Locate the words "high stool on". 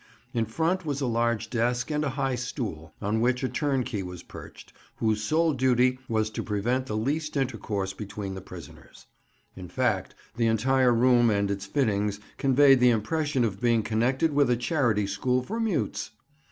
2.09-3.21